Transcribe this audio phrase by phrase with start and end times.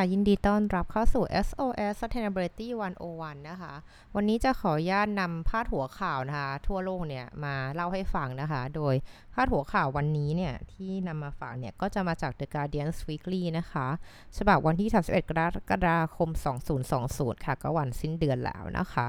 [0.00, 2.68] ค่ะยินดีต้อนรับเข้าสู่ SOS Sustainability
[3.08, 3.72] 101 นะคะ
[4.14, 8.94] วันนี้จะขออนุญาตนำพาดหัวข่าวนะคะ ทั่วโลกเนี่ยมาเล่าให้ฟังนะคะ โดย
[9.34, 13.86] พาดหัวข่าววันนี้เนี่ย ที่นำมาฝากเนี่ย ก็จะมาจาก The Guardian Weekly นะคะ
[14.36, 16.30] ฉบับวันที่ 31 กรกฎาคม
[16.88, 19.06] 2020 ค่ะ ก็วันสิ้นเดือนแล้วนะคะ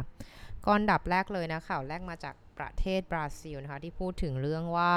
[0.66, 4.92] ก่อนดับแรกเลยนะข่าวแรกมาจากประเทศบราซิลนะคะ ที่พูดถึงเรื่องว่า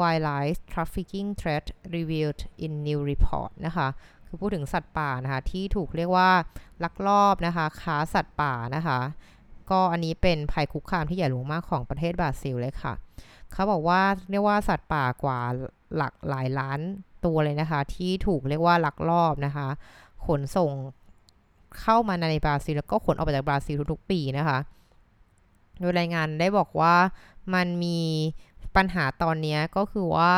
[0.00, 1.66] wildlife trafficking threat
[1.96, 3.88] revealed in new report นะคะ
[4.32, 6.30] คือพูดถึงสัตว์ป่านะคะที่ถูกเรียกว่า
[6.84, 8.98] ลักลอบนะคะค้าสัตว์ป่านะคะ
[9.70, 12.92] ก็อันนี้เป็นภัยคุกคามที่ใหญ่หลวงมากของประเทศบราซิลเลยค่ะ
[13.52, 15.38] เขาบอกว่าเรียกว่าสัตว์ป่ากว่า
[15.96, 16.80] หลักหลายล้าน
[17.24, 19.68] ตัวเลยนะคะ ที่ถูกเรียกว่าลักลอบนะคะ
[20.26, 20.72] ขนส่ง
[21.80, 24.58] เข้ามาในบราซิลแล้วก็ขนออกไปจากบราซิลทุกๆปีนะคะ
[25.80, 26.94] โดยรายงานได้บอกว่า
[27.54, 28.00] มันมี
[28.76, 30.32] ปัญหาตอนนี้ก็คือว่า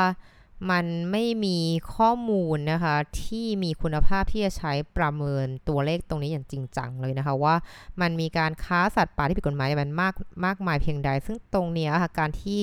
[0.71, 1.59] มันไม่มี
[1.95, 7.55] ข้อมูลนะคะที่มีคุณภาพที่จะใช้ประเมินตัวเลขตรงนี้อย่างจริงจังเลยนะคะ ว่า
[8.01, 10.15] มันมีการค้าสัตว์ป่าที่ผิดกฎหมายมันมาก
[10.47, 12.61] มากมายเพียงใด ซึ่งตรงนี้ค่ะการที่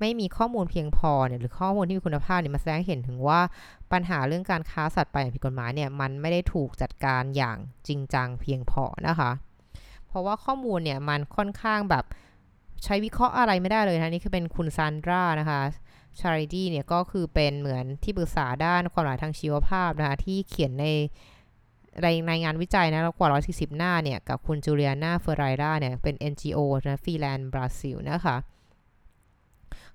[0.00, 3.40] ไม่มีข้อมูลเพียงพอเนี่ยหรือข้อมูลที่มีคุณภาพเนี่ยมาแสดงเห็นถึงว่า
[3.92, 7.58] ปัญหาเรื่องการค้าสัตว์ป่าอย่างผิดกฎหมายเนี่ยมันไม่ได้ถูกจัดการอย่าง
[7.88, 9.30] จริงจังเพียงพอนะคะ
[10.08, 12.04] เพราะว่าข้อมูลเนี่ยมันค่อนข้างแบบ
[12.84, 15.60] ใช้วิเคราะห์อะไรไม่ได้เลยนะนี่คือเป็นคุณซานดรานะคะ
[16.20, 20.86] ชาริตี้เนี่ยก็คือเป็นเหมือนที่ปรึกษาด้านความหมายทางชีวภาพนะคะที่เขียนใน
[22.06, 28.36] รายงานวิจัยนะกว่า 140 หน้าเนี่ย กับคุณจูเลียนาเฟอร์ไรราเนี่ย เป็น NGO นะฟรีแลนด์บราซิลนะคะ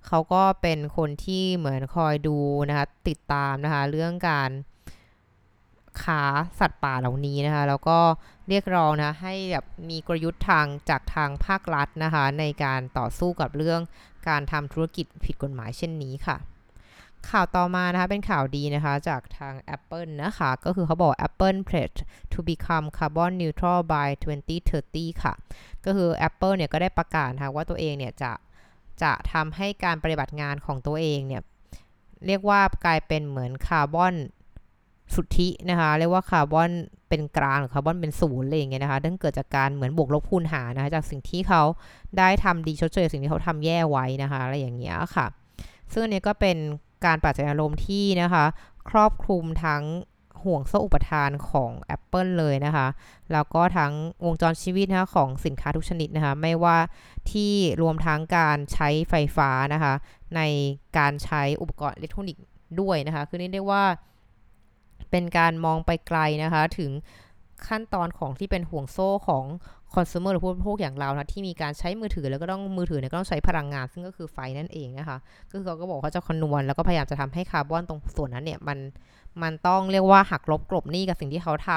[0.08, 2.38] เขาก็เป็นคนที่เหมือนคอยดู
[2.70, 4.50] นะคะ ติดตามนะคะ เรื่องการ
[6.03, 6.22] ค้า
[6.59, 8.00] สัตว์ป่าเหล่านี้นะคะ แล้วก็
[8.50, 13.82] เรียกร้องนะให้แบบมีกลยุทธ์ทางจากทางภาครัฐนะคะ ในการต่อสู้กับเรื่อง
[14.27, 16.38] การทำธุรกิจผิดกฎหมายเช่นนี้ค่ะ
[17.30, 21.99] ข่าวต่อมานะคะเป็นข่าวดีนะคะจากทาง Apple นะคะ ก็คือเขาบอก Apple pledge
[22.32, 24.10] to become carbon neutral by
[24.66, 25.33] 2030 ค่ะ
[25.86, 28.32] ก็คือ Apple เนี่ยก็ได้ประกาศนะคะว่าตัวเองเนี่ยจะ
[29.02, 31.42] จะทำให้การปฏิบัติงานของตัวเองเนี่ย
[32.27, 34.16] เรียกว่ากลายเป็นเหมือนคาร์บอน
[35.17, 36.70] สุทธินะคะเรียกว่าคาร์บอน
[37.10, 41.61] เป็นกลางหรือคาร์บอนเป็นศูนย์อะไรอย่างเงี้ยนะคะนั่นเกิดจากการเหมือนบวกลบคูณหารนะคะจากสิ่งที่เขา
[42.17, 45.26] ได้ทำดีชดเชยสิ่งที่เขาทำแย่ไว้นะคะอะไรอย่างเงี้ยค่ะ
[45.92, 46.58] ซึ่งอันนี้ก็เป็น
[47.05, 48.45] การปัจจัยอารมณ์ที่นะคะ
[48.89, 49.83] ครอบคลุมทั้ง
[50.44, 52.88] ห่วงโซ่อุปทานของ Apple เลยนะคะ
[53.32, 53.92] แล้วก็ทั้ง
[54.26, 56.78] วงจรชีวิตนะคะของสินค้าทุกชนิดนะคะ ไม่ว่า
[57.32, 59.94] ที่รวมทั้งการใช้ไฟฟ้านะคะ
[60.36, 60.42] ใน
[60.98, 62.44] การใช้อุปกรณ์อิเล็กทรอนิกส์
[62.80, 63.84] ด้วยนะคะ คือนี่เรียกว่า
[65.12, 66.92] เป็นการมองไปไกลนะคะ ถึง
[67.68, 69.45] ขั้นตอนของที่เป็นห่วงโซ่ของ
[69.94, 75.17] คอน sumer หรือผู้บริโภคอย่างเรานะที่มีการใช้มือถือแล้วก็ต้องมือถือเนี่ยก็ต้องใช้พลังงาน ซึ่งก็คือไฟนั่นเองนะคะ
[75.52, 78.80] ก็คือเขาก็บอกเขาจะคำนวณแล้วก็พยายามจะทำให้คาร์บอนตรงส่วนนั้นเนี่ยมัน
[79.42, 81.70] มันต้องเรียกว่าหักลบกลบหนี้กับสิ่งที่เขาท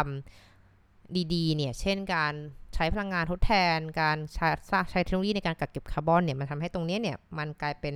[0.61, 2.33] ำดีๆ เนี่ย เช่นการ
[2.75, 4.47] ใช้พลังงานทดแทน การใช้
[4.91, 7.95] ใช้เทคโนโลยีในการกักเก็บคาร์บอนเนี่ย มันทำให้ตรงนี้เนี่ย มันกลายเป็น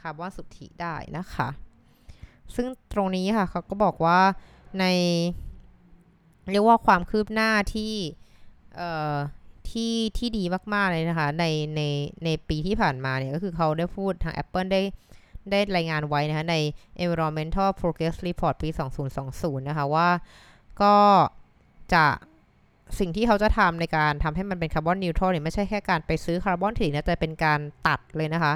[0.00, 1.48] คาร์บอนสุทธิได้นะคะ
[2.54, 4.18] ซึ่งตรงนี้ค่ะเขาก็บอกว่า
[4.80, 4.84] ใน
[6.52, 7.94] เรียกว่าความคืบหน้าที่
[9.70, 10.44] ที่ที่ดี
[10.74, 11.44] มากๆเลยนะคะใน
[11.76, 11.80] ใน
[12.24, 14.82] ในปีที่ผ่านมาเนี่ยก็คือเขาได้พูดทาง Apple ได้
[15.50, 16.56] ได้รายงานไว้นะคะใน
[17.02, 18.68] Environmental Progress Report ปี
[19.18, 20.08] 2020 นะคะว่า
[20.82, 20.94] ก็
[21.94, 22.04] จะ
[22.98, 28.52] สิ่งที่เขาจะทำในการทำให้มันเป็น carbon neutral เนี่ยไม่ใช่แค่การไปซื้อคาร์บอนถิงนะแต่เป็นการตัดเลยนะคะ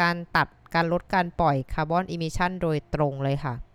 [0.00, 3.69] การตัดการลดการปล่อย carbon emission โดยตรงเลยค่ะโ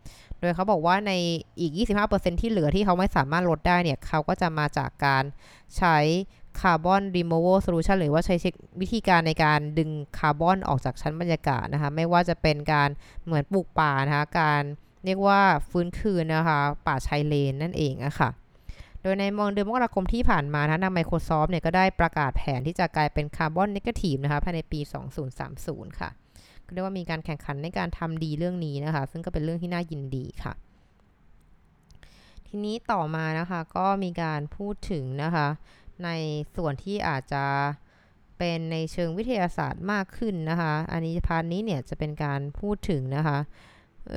[0.45, 1.11] ดยเขาบอกว่าใน
[1.59, 1.71] อีก
[2.07, 5.23] 25%ที่เหลือที่เขาไม่สามารถลดได้เนี่ย เขาก็จะมาจากการ
[5.77, 5.97] ใช้
[6.59, 8.35] คาร์บอนรีโมเวอร์โซลูชันหรือว่าใช้
[8.81, 12.89] วิธีการในการดึงคาร์บอนออกจากชั้นบรรยากาศนะคะ ไม่ว่าจะเป็นการ
[13.25, 14.63] เหมือนปลูกป่านะคะ การ
[15.05, 18.29] เรียกว่าฟื้นคืนนะคะ ป่าชายเลนนั่นเองอะคะ่ะ
[19.01, 24.79] โดยในมองเดือนมกราคมที่ผ่านมานะทาง Microsoft เนี่ยก็ได้ประกาศแผนที่จะกลายเป็นคาร์บอนเนกาทีฟนะคะภายในปี
[25.39, 26.09] 2030 ค่ะ
[26.73, 30.53] เรียกว่ามีการแข่งขันในการทำดีเรื่องนี้นะคะ ซึ่งก็เป็นเรื่องที่น่ายินดีค่ะ
[32.47, 35.47] ทีนี้ต่อมานะคะก็มีการพูดถึงนะคะ
[36.03, 36.09] ใน
[36.55, 37.45] ส่วนที่อาจจะ
[38.37, 43.37] เป็นในเชิงวิทยาศาสตร์มากขึ้นนะคะ อันนี้ part นี้เนี่ยจะเป็นการพูดถึงนะคะ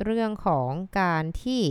[0.03, 0.69] เรื่องของ
[1.01, 1.61] การที่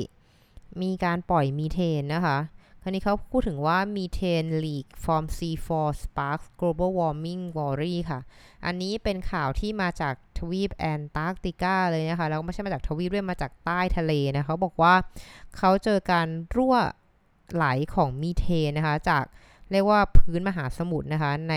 [0.83, 2.39] มีการปล่อยมีเทนนะคะ
[2.83, 8.21] คราวนี้เขาพูดถึงว่า methane leak from C4 sparks global warming worry ค่ะ
[8.65, 14.95] อันนี้เป็นข่าวที่มาจาก ทวีปแอนตาร์กติกาเลยนะคะ แล้วไม่ใช่มาจากทวีปด้วยมาจากใต้ทะเลนะเขาบอกว่า
[15.57, 16.75] เขาเจอการรั่ว
[17.53, 19.25] ไหลของมีเทนนะคะ จาก
[19.73, 21.55] เรียกว่าพื้นมหาสมุทรนะคะ ใน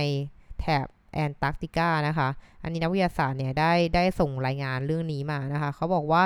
[0.60, 2.28] แถบแอนตาร์กติกานะคะ
[2.63, 6.24] อันนี้นักวิทยาศาสตร์เนี่ยได้ได้ส่งรายงานเรื่องนี้มานะคะ เขาบอกว่า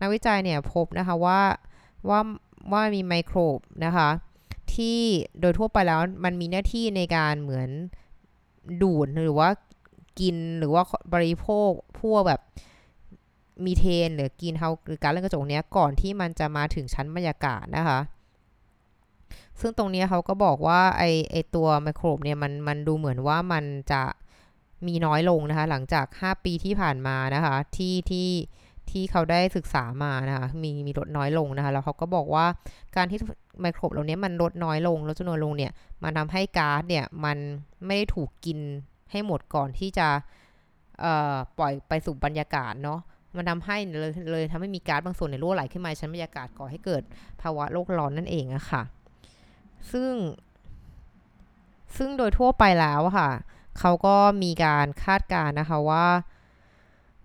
[0.00, 1.40] นักวิจัยเนี่ยพบนะคะว่า
[2.08, 2.20] ว่า
[2.72, 4.08] ว่ามีไมโครบนะคะ
[4.74, 5.00] ที่
[5.40, 7.70] โดยทั่วไปแล้วมันมีหน้าที่ในการเหมือน
[8.82, 9.50] ดูดหรือว่า
[10.20, 10.82] กินหรือว่า
[11.14, 11.70] บริโภค
[12.00, 12.40] พวกแบบ
[13.64, 18.00] มีเทนหรือกินเฮาหรือการเล่นกระจกเนี้ยก่อนที่มันจะมาถึงชั้นบรรยากาศนะคะ
[19.60, 24.02] ซึ่งตรงนี้เขาก็บอกว่าไอไอตัวไมโครบเนี่ยมันมันดูเหมือนว่ามันจะ
[24.86, 28.30] มีน้อยลงนะคะ หลังจาก 5 ปีที่ผ่านมานะคะที่ที่
[28.90, 32.46] ที่เขาได้ศึกษามานะคะมีมีลดน้อยลงนะคะแล้วเขาก็บอกว่า
[32.96, 33.18] การที่
[33.60, 35.72] ไมโครบเหล่านี้มันลดน้อยลงลดจำนวนลงเนี่ย
[36.02, 37.38] มันทำให้ก๊าซเนี่ยมัน
[37.84, 38.58] ไม่ได้ถูกกิน
[39.12, 40.08] ให้หมดก่อนที่จะ
[41.58, 43.00] ปล่อยไปสู่บรรยากาศเนาะ
[43.36, 47.02] มันทำให้เลยเลยทำให้มีก๊าซบางส่วนในรั่วไหลขึ้นมาชั้นบรรยากาศก่อให้เกิด
[47.40, 48.82] ภาวะโลกร้อนนั่นเองอะค่ะ
[49.92, 50.12] ซึ่ง
[51.96, 53.30] ซึ่งโดยทั่วไปแล้วค่ะ
[53.78, 56.06] เขาก็มีการคาดการณ์นะคะว่า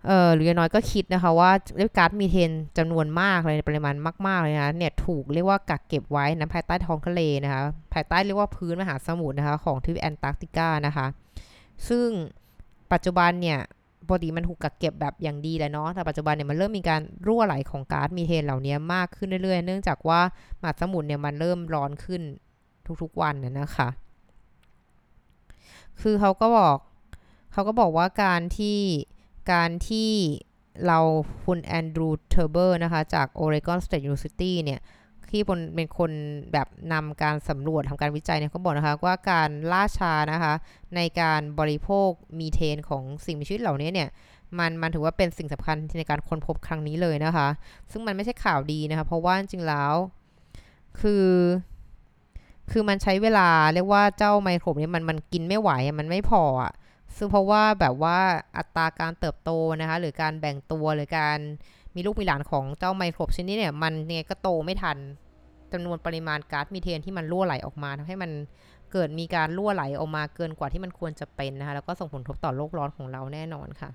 [0.07, 1.51] เออหรือน้อยก็คิดนะคะว่า
[1.97, 3.95] ก๊าซมีเทนจำนวนมากเลยปริมาณ
[4.27, 7.61] มาก ๆ เลยนะเนี่ยถูกเรียกว่ากักเก็บไว้นะภายใต้ท้องทะเลนะคะ
[7.93, 11.07] ภายใต้เรียกว่าพื้นมหาสมุทรนะคะของทวีปแอนตาร์กติกานะคะ
[11.89, 12.07] ซึ่ง
[12.91, 13.59] ปัจจุบันเนี่ย
[14.07, 20.21] ปกติมันถูกกักเก็บแบบอย่างดีเลยเนาะ แต่ปัจจุบันเนี่ยมันเริ่มมีการรั่วไหลของก๊าซมีเทนเหล่านี้มากขึ้นเรื่อยๆ เนื่องจากว่า
[20.61, 22.21] มหาสมุทรเนี่ยมันเริ่มร้อนขึ้น
[23.01, 23.89] ทุกๆวันน่ะนะคะ
[26.01, 26.77] คือเขาก็บอก
[27.51, 28.79] เขาก็บอกว่าการที่
[29.51, 30.11] การที่
[30.87, 30.99] เรา
[31.45, 34.79] คุณ Andrew Thurber นะคะ จาก Oregon State University เนี่ย
[35.33, 35.43] ที่
[35.75, 36.11] เป็นคน
[36.53, 40.53] แบบนำการสำรวจทำการวิจัยเนี่ยเขาบอกนะคะว่าการล่าช้านะคะ
[40.95, 42.09] ในการบริโภค
[42.39, 44.09] มีเทนของสิ่งมีชีวิตเหล่านี้เนี่ย
[44.57, 47.47] มันมันถือว่าเป็นสิ่งสำคัญในการค้นพบครั้งนี้เลยนะคะ
[47.91, 49.93] ซึ่งมันไม่ใช่ข่าวดีนะคะเพราะว่าจริงแล้ว
[50.99, 51.27] คือ
[52.71, 55.69] คือมันใช้เวลาเรียกว่าเจ้าไมโครเนี่ยมันมันกินไม่ไหว
[55.99, 56.73] มันไม่พออะ
[57.17, 58.19] ซึ่งเพราะว่าแบบว่า
[58.57, 59.49] อัตราการเติบโต
[59.81, 61.39] นะคะหรือการแบ่งตัวหรือการ
[61.95, 64.97] มีลูกมีหลานของเจ้าไมโครบชนิดเนี่ยมันเนี่ยก็โตไม่ทัน
[65.73, 68.31] จำนวนปริมาณก๊าซมีเทนที่มันรั่วไหลออกมาทำให้มัน
[68.91, 73.91] เกิดมีการรั่วไหลออกมาเกินกว่าที่มันควรจะเป็นนะคะแล้วก็ส่งผลกระทบต่อโลกร้อนของเราแน่นอนค่ะ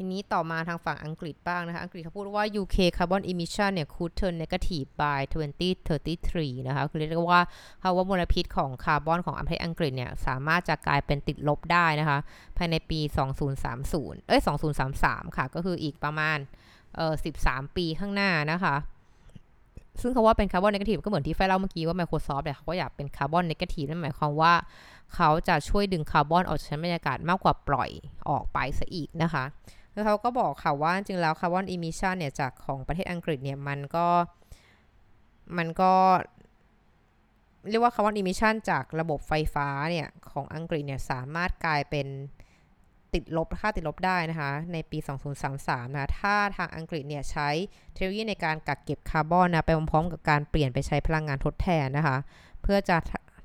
[0.00, 5.20] ทีนี้ต่อมาทางฝั่งอังกฤษบ้างนะคะ อังกฤษเขาพูดว่า UK carbon emission เนี่ย could turn negative by
[5.94, 7.42] 2033 นะคะ คือเรียกว่า
[7.80, 12.18] เขาว่ามลพิษของคาร์บอนของประเทศอังกฤษเนี่ย สามารถจะกลายเป็นติดลบได้นะคะ
[12.56, 13.00] ภายในปี
[13.64, 14.40] 2030 เอ้ย
[14.88, 16.38] 2033 ค่ะ ก็คืออีกประมาณ
[16.96, 17.14] เอ่อ
[17.44, 18.76] 13 ปีข้างหน้านะคะ
[20.02, 24.52] ซึ่งเขาว่าเป็น carbon negative ก็เหมือนที่ไฟเล่าเมื่อกี้ว่า Microsoft เนี่ยเขาก็อยากเป็น carbon negative นั่นหมายความว่า
[25.14, 27.90] เขาจะช่วยดึงคาร์บอนออกจากชั้นบรรยากาศมากกว่าปล่อย
[28.30, 29.44] ออกไปซะอีกนะคะ
[29.92, 34.06] แล้วเขาก็บอกค่ะว่าจริงแล้ว carbon emission เนี่ยจากของประเทศอังกฤษเนี่ยมันก็
[35.56, 35.92] มันก็
[37.68, 42.06] เรียกว่า carbon emission จากระบบไฟฟ้าเนี่ยของอังกฤษเนี่ยสามารถกลายเป็น
[43.14, 44.98] ติดลบค่าติดลบได้นะคะ ในปี
[45.42, 47.48] 2033 นะ ถ้าทางอังกฤษเนี่ยใช้
[47.94, 52.16] เทคโนโลยีในการกักเก็บคาร์บอนนะไปพร้อมๆกับการเปลี่ยนไปใช้พลังงานทดแทนนะคะ
[52.62, 52.96] เพื่อจะ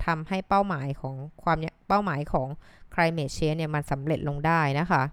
[0.05, 1.57] ทำให้เป้าหมายของความ
[1.87, 2.47] เป้าหมายของ
[2.93, 5.03] climate change เนี่ยมันสำเร็จลงได้นะคะ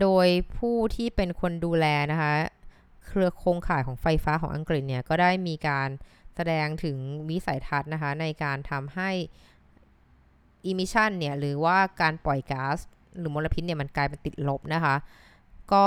[0.00, 2.32] โดยผู้ที่เป็นคนดูแลนะคะ
[3.06, 5.88] เครือโครงข่ายของไฟฟ้าของอังกฤษเนี่ยก็ได้มีการ
[6.34, 6.96] แสดงถึง
[7.30, 9.10] วิสัยทัศน์นะคะในการทำให้
[10.66, 12.78] emission เนี่ยหรือว่าการปล่อยก๊าซ
[13.18, 14.94] หรือมลพิษเนี่ยมันกลายเป็นติดลบนะคะ
[15.72, 15.86] ก็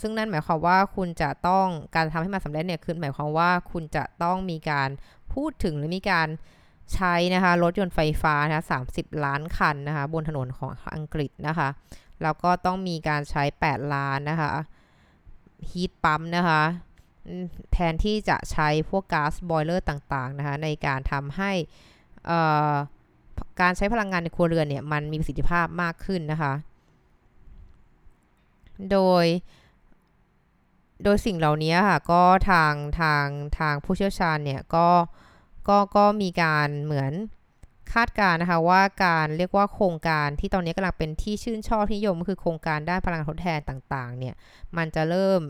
[0.00, 4.90] ซึ่งนั่นหมายความว่าคุณจะต้องการทำให้มันสำเร็จเนี่ยคือหมายความว่าคุณจะต้องมีการ
[5.34, 6.28] พูดถึงหรือมีการ
[6.94, 11.68] ใช้นะคะรถยนต์ไฟฟ้านะคะ30ล้านคันนะคะบนถนนของอังกฤษนะคะ
[12.22, 14.50] แล้วก็ต้องมีการใช้ 8 ล้านนะคะ
[15.70, 16.62] heat pump นะคะ
[17.72, 21.52] แทนที่จะใช้พวกก๊าซ boiler ต่างๆนะคะในการทำให้
[23.60, 26.52] การใช้พลังงานในครัวเรือนเนี่ยมันมีประสิทธิภาพมากขึ้นนะคะ
[28.92, 29.26] โดย
[31.04, 33.26] โดยสิ่งเหล่านี้ค่ะก็ทางทาง
[33.58, 34.88] ทางผู้เชี่ยวชาญเนี่ยก็
[35.68, 37.12] ก็ก็มีการเหมือน
[37.92, 44.34] คาดการนะคะว่าการเรียกว่าโครงการที่ตอนนี้กำลังเป็นที่ชื่นชอบนิยมก็คือโครงการด้านพลังทดแทนต่างๆเนี่ย
[44.76, 45.40] มันจะเริ่ม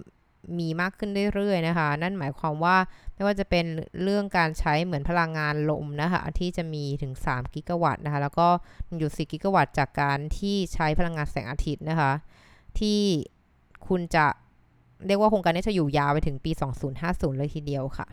[0.59, 2.77] มีมากขึ้นเรื่อยๆนะคะ นั่นหมายความว่า
[3.15, 3.67] ไม่ว่าจะเป็น
[4.03, 8.49] เรื่องการใช้เหมือนพลังงานลมนะคะ ที่จะมีถึง 3 กิกะวัตต์นะคะ แล้วก็
[8.99, 12.13] อยู่4กิกะวัตต์จากการที่ใช้พลังงานแสงอาทิตย์นะคะ
[12.79, 13.01] ที่
[13.89, 14.27] คุณจะ
[15.07, 16.51] เรียกว่าโครงการนี้จะอยู่ยาวไปถึงปี
[16.95, 18.07] 2050 เลยทีเดียวค่ะ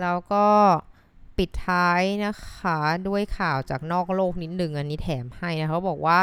[0.00, 0.44] แล้วก็
[1.38, 2.78] ปิดท้ายนะคะ
[3.08, 6.20] ด้วยข่าวจากนอกโลกนิดหนึ่งอันนี้แถมให้นะเขาบอกว่า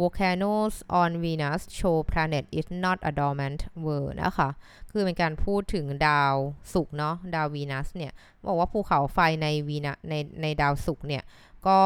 [0.00, 4.48] volcanoes on Venus show planet is not a dormant world นะคะ
[4.90, 6.34] คือเป็นการพูดถึงดาว
[6.74, 8.12] ศุกร์เนาะดาววีนัสเนี่ย
[8.46, 11.22] บอกว่าภูเขาไฟในวีนในในดาวศุกร์เนี่ย
[11.66, 11.80] ก็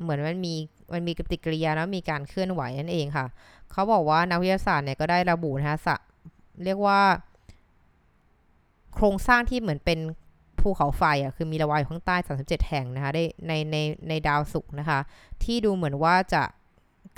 [0.00, 0.54] เหมือนมันมี
[0.92, 3.26] มันมีปฏิกิริยาแล้วมีการเคลื่อนไหวนั่นเองค่ะ
[3.70, 5.96] เขาบอกว่านักวิทยาศาสตร์เนี่ยก็ได้ระบุนะคะ
[6.64, 7.00] เรียกว่า
[8.94, 9.98] โครงสร้างที่เหมือนเป็น
[10.62, 13.76] ภูเขาไฟอะคือมีละวายอยู่ข้างใต้ 37 แห่งนะคะได้ในใน
[14.08, 14.98] ในดาวศุกร์นะคะ
[15.42, 16.42] ที่ดูเหมือนว่าจะ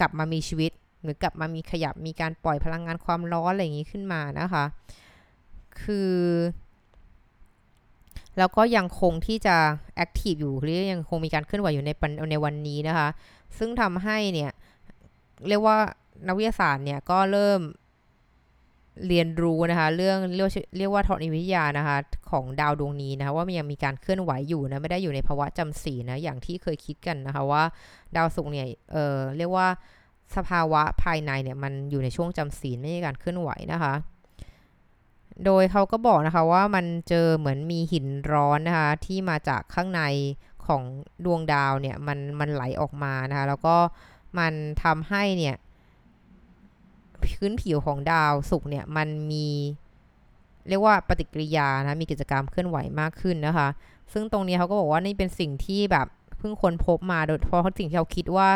[0.00, 0.72] กลับมามีชีวิต
[1.02, 4.64] หรือกลับมามีขยับมีการปล่อยพลังงานความร้อนอะไรอย่างนี้ขึ้นมานะคะ
[5.82, 6.12] คือ
[8.38, 9.56] แล้วก็ยังคงที่จะ
[9.96, 11.90] แอคทีฟอยู่หรือยังคงมีการเคลื่อนไหวอยู่ใน
[12.30, 13.08] ในวันนี้นะคะ
[13.58, 14.50] ซึ่งทำให้เนี่ย
[15.48, 15.78] เรียกว่า
[16.26, 17.60] นักวิทยาศาสตร์เนี่ยก็เริ่ม
[19.08, 21.96] เรียนรู้นะคะเรื่องเรียกเรียกว่าธรณีวิทยานะคะ
[22.30, 27.62] ของดาวดวงนี้นะคะว่ามันยังมีการเคลื่อนไหวอยู่นะไม่ได้อยู่ในภาวะจำศีลนะอย่างที่เคยคิดกันนะคะว่า
[28.16, 29.68] ดาวศุกร์เนี่ยเออเรียกว่า
[30.36, 33.94] สภาวะภายในเนี่ยมันอยู่ในช่วงจำศีลไม่มีการเคลื่อนไหวนะคะ
[35.44, 40.02] โดยเขาก็บอกนะคะว่ามันเจอเหมือนมีหินร้อนนะคะที่มาจากข้างใน
[40.66, 40.82] ของ
[41.24, 43.76] ดวงดาวเนี่ยมันมันไหลออกมานะคะแล้วก็
[44.38, 44.52] มัน
[44.84, 45.56] ทำให้เนี่ย
[47.24, 49.48] พื้นผิวของดาวศุกร์เนี่ยมันมี
[50.68, 53.68] เรียกว่าปฏิกิริยานะมีกิจกรรมเคลื่อนไหวมากขึ้นนะคะ
[54.12, 56.06] ซึ่งตรงนี้เขาก็บอกว่านี่เป็นสิ่งที่แบบ
[56.38, 58.48] เพิ่งค้นพบมาโดยเฉพาะสิ่งที่เราคิดว่า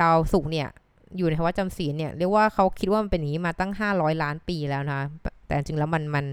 [0.00, 0.68] ดาวศุกร์เนี่ย
[1.16, 5.00] อยู่ในภาวะจำศีลเนี่ยเรียกว่าเขาคิดว่ามันเป็นอย่างนี้มาตั้ง 500 ล้านปีแล้วนะ
[5.46, 6.26] แต่จริงแล้วมันมัน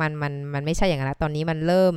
[0.00, 1.94] มันมันมันไม่ใช่อย่างนั้นตอนนี้มันเริ่ม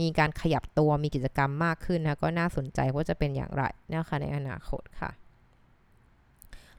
[0.00, 5.10] มีการขยับตัวมีกิจกรรมมากขึ้นนะก็น่าสนใจว่าจะเป็นอย่างไรนะคะในอนาคตค่ะ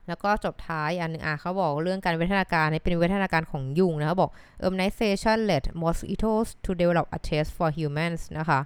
[0.09, 4.31] แล้วก็จบท้ายอันนึงอะเขาบอกเรื่องการวิวัฒนาการในเป็นวิวัฒนาการของยุงนะเขาบอก
[4.65, 8.59] urbanization led mosquitoes to develop a taste for humans นะคะ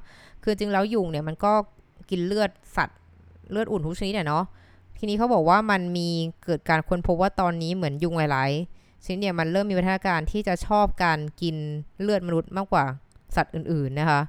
[0.43, 1.53] คือจริงแล้วยุงเนี่ยมันก็
[2.09, 2.97] กินเลือดสัตว์
[3.51, 4.43] เลือดอุ่นทุกชนิดเนี่ยเนาะ
[4.97, 6.09] ทีนี้เขาบอกว่ามันมี
[6.43, 11.55] เกิดการค้นพบว่าตอนนี้เหมือนยุงหลายๆชนิดเนี่ยมันเริ่มมีวิวัฒนาการที่จะชอบการกิน
[12.01, 12.85] เลือดมนุษย์มากกว่า
[13.35, 14.21] สัตว์อื่น ๆนะคะ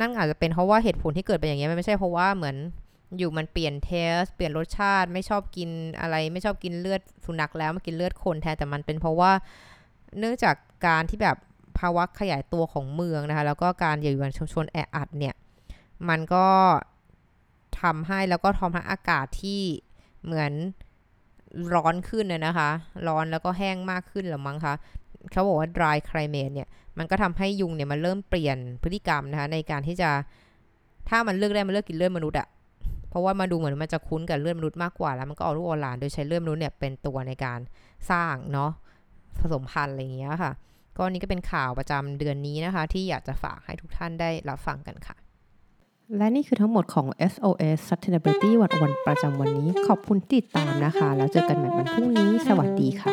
[0.00, 2.56] นั่นอาจจะเป็นเพราะว่าเหตุผลที่เกิดเป็นอย่างนี้มันไม่ใช่เพราะว่าเหมือน
[3.18, 5.70] อยู่มันเปลี่ยนเทส เปลี่ยนรสชาติไม่ชอบกิน
[6.00, 9.32] อะไรไม่ชอบกินเลือดสุนัขแล้วมากินเลือดคนแทนแต่มันเป็นเพราะว่า
[10.18, 10.54] เนื่องจาก
[10.86, 11.36] การที่แบบ
[11.78, 15.34] ภาวะขยายตัวของเมืองนะคะ แล้วก็การอยู่ในชุมชนแออัดเนี่ย
[16.08, 16.46] มันก็
[17.80, 19.60] ทำให้แล้วก็ทำให้อากาศที่
[20.24, 20.52] เหมือน
[21.74, 22.70] ร้อนขึ้นเลยนะคะ
[23.08, 24.74] ร้อนแล้วก็แห้งมากขึ้นหรือมั้งคะ
[25.30, 30.10] เขาบอกว่า dry climate เนี่ย มันก็ทำให้ยุงเนี่ยมันเริ่มเปลี่ยนพฤติกรรมนะคะในการที่จะ
[31.08, 32.48] ถ้ามันเลือกได้มันเลือกกินเลือดมนุษย์อะ
[33.08, 37.60] เพราะว่ามาดูเหมือนมันจะคุ้นกับเลือดมนุษย์มากกว่า แล้วมันก็เอาลูกออลานโดยใช้เลือดมนุษย์เนี่ยเป็นตัวในการ
[38.10, 38.70] สร้างเนาะ
[39.40, 40.52] ผสมพันธุ์อะไรอย่างเงี้ยค่ะ
[40.96, 45.16] ก็นี้ก็เป็นข่าวประจำเดือนนี้นะคะ ที่อยากจะฝากให้ทุกท่านได้รับฟังกันค่ะ
[46.16, 53.12] และนี่คือทั้งหมดของ SOS Sustainability วันวันประจำวันนี้ ขอบคุณติดตามนะคะ แล้วเจอกันใหม่วันพรุ่งนี้ สวัสดีค่ะ